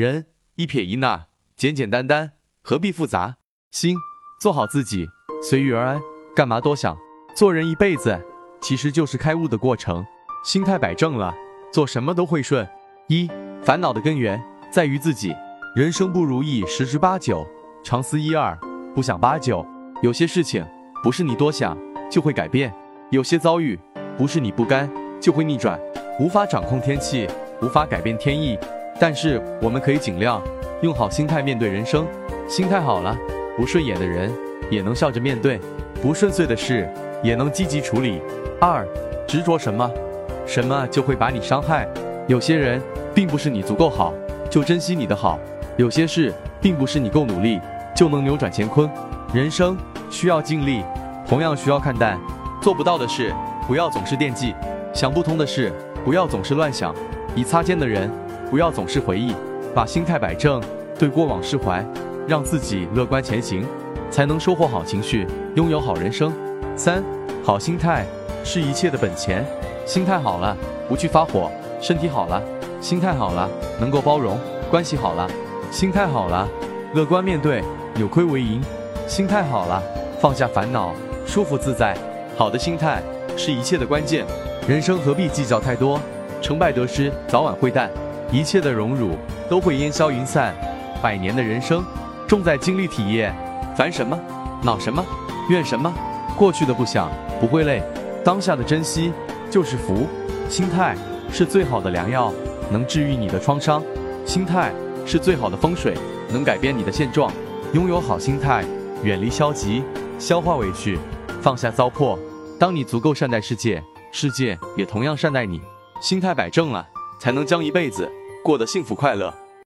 [0.00, 0.24] 人
[0.54, 1.26] 一撇一捺，
[1.56, 3.36] 简简单单，何必复杂？
[3.70, 3.94] 心
[4.40, 5.06] 做好自己，
[5.42, 6.00] 随遇而安，
[6.34, 6.96] 干嘛多想？
[7.36, 8.18] 做人一辈子，
[8.62, 10.02] 其实就是开悟的过程。
[10.42, 11.34] 心态摆正了，
[11.70, 12.66] 做什么都会顺。
[13.08, 13.30] 一
[13.62, 14.42] 烦恼的根源
[14.72, 15.36] 在于自己，
[15.76, 17.46] 人生不如意十之八九，
[17.84, 18.58] 常思一二，
[18.94, 19.66] 不想八九。
[20.02, 20.66] 有些事情
[21.02, 21.76] 不是你多想
[22.10, 22.74] 就会改变，
[23.10, 23.78] 有些遭遇
[24.16, 24.90] 不是你不甘
[25.20, 25.78] 就会逆转。
[26.18, 27.28] 无法掌控天气，
[27.60, 28.58] 无法改变天意，
[29.00, 30.42] 但是我们可以尽量
[30.82, 32.06] 用好心态面对人生。
[32.46, 33.16] 心态好了，
[33.56, 34.30] 不顺眼的人
[34.70, 35.58] 也能笑着面对，
[36.02, 36.86] 不顺遂的事
[37.22, 38.20] 也能积极处理。
[38.60, 38.86] 二
[39.26, 39.90] 执着什么，
[40.44, 41.88] 什么就会把你伤害。
[42.28, 42.78] 有些人
[43.14, 44.12] 并不是你足够好
[44.50, 45.38] 就珍惜你的好，
[45.78, 47.58] 有些事并不是你够努力
[47.96, 48.88] 就能扭转乾坤。
[49.32, 49.78] 人生
[50.10, 50.84] 需要尽力，
[51.26, 52.20] 同样需要看淡。
[52.60, 53.32] 做不到的事
[53.66, 54.54] 不要总是惦记，
[54.92, 55.72] 想不通的事。
[56.04, 56.94] 不要总是乱想，
[57.34, 58.10] 已擦肩的人
[58.50, 59.32] 不要总是回忆，
[59.72, 60.60] 把心态摆正，
[60.98, 61.86] 对过往释怀，
[62.26, 63.64] 让自己乐观前行，
[64.10, 66.32] 才能收获好情绪，拥有好人生。
[66.74, 67.00] 三，
[67.44, 68.04] 好心态
[68.42, 69.46] 是一切的本钱。
[69.86, 70.56] 心态好了，
[70.88, 71.48] 不去发火；
[71.80, 72.42] 身体好了，
[72.80, 74.36] 心态好了，能够包容；
[74.68, 75.30] 关系好了，
[75.70, 76.48] 心态好了，
[76.92, 77.62] 乐观面对，
[77.94, 78.60] 扭亏为盈；
[79.06, 79.80] 心态好了，
[80.20, 80.92] 放下烦恼，
[81.24, 81.96] 舒服自在。
[82.36, 83.00] 好的心态
[83.36, 84.26] 是一切的关键。
[84.66, 86.00] 人生何必计较太多？
[86.42, 87.90] 成败得失早晚会淡，
[88.32, 89.16] 一切的荣辱
[89.48, 90.54] 都会烟消云散。
[91.02, 91.84] 百年的人生，
[92.28, 93.34] 重在经历体验。
[93.76, 94.18] 烦什么？
[94.62, 95.04] 恼什么？
[95.48, 95.92] 怨什么？
[96.36, 97.82] 过去的不想，不会累。
[98.24, 99.12] 当下的珍惜
[99.50, 100.06] 就是福。
[100.48, 100.96] 心态
[101.32, 102.32] 是最好的良药，
[102.70, 103.82] 能治愈你的创伤。
[104.26, 104.72] 心态
[105.06, 105.94] 是最好的风水，
[106.30, 107.32] 能改变你的现状。
[107.72, 108.64] 拥有好心态，
[109.02, 109.82] 远离消极，
[110.18, 110.98] 消化委屈，
[111.40, 112.18] 放下糟粕。
[112.58, 113.82] 当你足够善待世界。
[114.12, 115.60] 世界也同样善待你，
[116.02, 116.84] 心态摆正了，
[117.20, 118.10] 才能将一辈子
[118.42, 119.49] 过得幸福快乐。